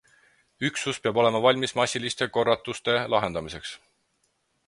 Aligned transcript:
Üksus 0.69 0.99
peab 1.03 1.19
olema 1.23 1.41
valmis 1.43 1.75
massiliste 1.81 2.27
korratuste 2.37 2.97
lahendamiseks. 3.15 3.77